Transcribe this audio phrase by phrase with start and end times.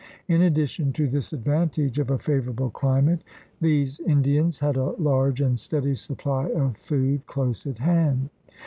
[0.27, 3.23] In addition to this advantage of a favorable climate
[3.59, 8.31] these Indians had a large and steady supply of food close at hand.